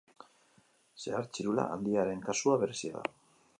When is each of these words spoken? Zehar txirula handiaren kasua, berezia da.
Zehar 1.03 1.29
txirula 1.37 1.67
handiaren 1.75 2.25
kasua, 2.31 2.59
berezia 2.67 2.99
da. 2.99 3.09